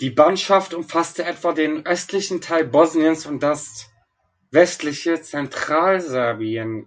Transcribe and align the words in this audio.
Die 0.00 0.10
Banschaft 0.10 0.72
umfasste 0.72 1.24
etwa 1.24 1.52
den 1.52 1.84
östlichen 1.84 2.40
Teil 2.40 2.64
Bosniens 2.64 3.26
und 3.26 3.42
das 3.42 3.90
westliche 4.52 5.20
Zentralserbien. 5.20 6.86